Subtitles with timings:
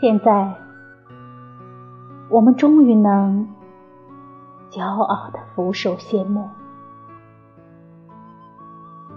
[0.00, 0.54] 现在，
[2.30, 3.46] 我们终于能
[4.70, 6.48] 骄傲的俯首谢幕。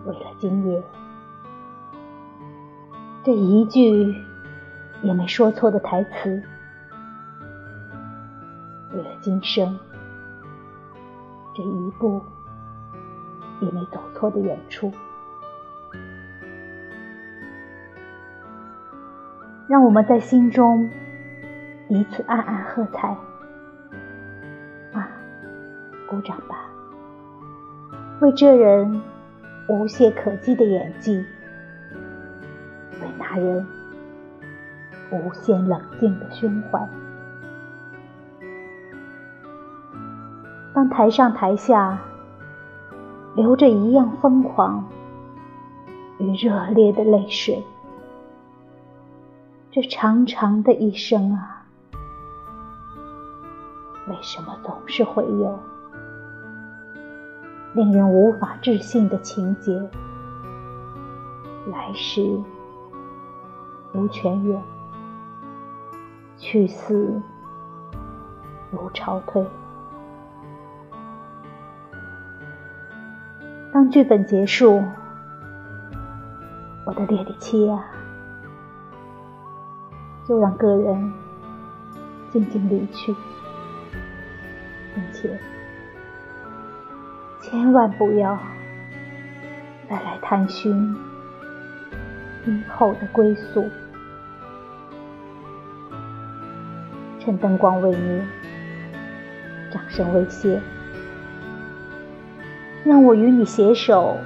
[0.05, 0.83] 为了今夜
[3.23, 4.13] 这一句
[5.03, 6.43] 也没说错的台词，
[8.91, 9.79] 为了今生
[11.53, 12.21] 这一步
[13.61, 14.91] 也没走错的演出。
[19.67, 20.89] 让我们在心中
[21.87, 23.07] 彼此暗暗喝彩，
[24.93, 25.09] 啊，
[26.09, 26.69] 鼓掌吧！
[28.19, 29.01] 为这人
[29.69, 31.25] 无懈可击的演技，
[33.01, 33.65] 为那人
[35.11, 36.87] 无限冷静的胸怀。
[40.73, 41.99] 当台上台下
[43.35, 44.85] 流着一样疯狂
[46.17, 47.63] 与热烈的泪水。
[49.73, 51.65] 这长长的一生啊，
[54.07, 55.59] 为什么总是会有
[57.73, 59.89] 令人无法置信的情节？
[61.71, 62.39] 来时
[63.91, 64.61] 如泉涌，
[66.37, 67.19] 去死
[68.69, 69.43] 如潮退。
[73.73, 74.83] 当剧本结束，
[76.85, 77.83] 我的烈烈妻啊！
[80.25, 81.13] 就让个人
[82.31, 83.13] 静静离去，
[84.95, 85.37] 并且
[87.41, 88.39] 千万不要
[89.89, 90.95] 再来探寻
[92.45, 93.69] 今后的归宿。
[97.19, 98.25] 趁灯光未灭，
[99.71, 100.61] 掌声未歇，
[102.83, 104.17] 让我与你携手，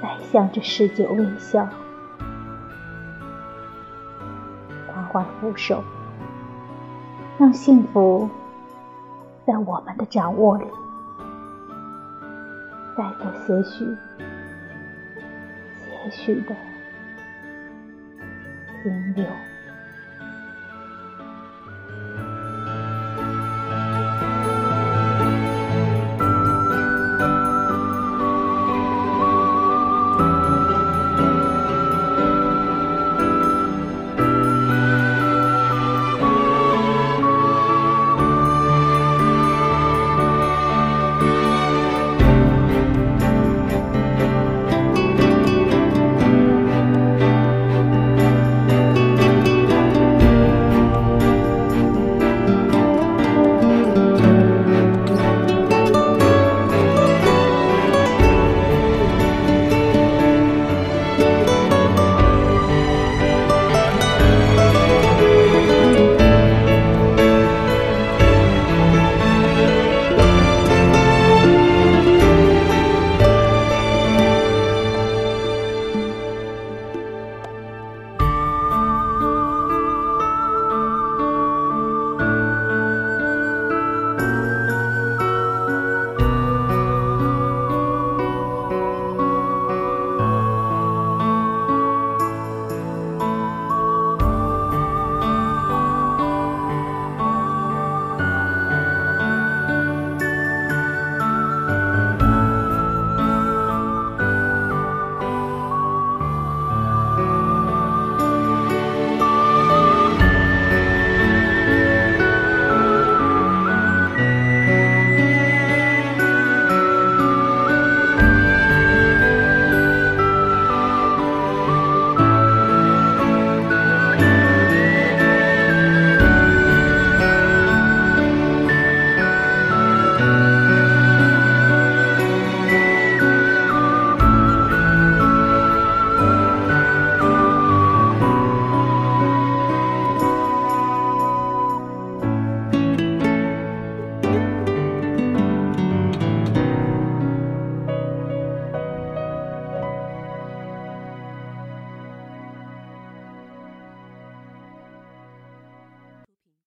[0.00, 1.68] 再向这世界微笑。
[5.12, 5.82] 缓扶手，
[7.36, 8.28] 让幸福
[9.44, 10.64] 在我们的掌握里，
[12.96, 13.84] 再做些许、
[15.84, 16.54] 些许的
[18.82, 19.26] 停留。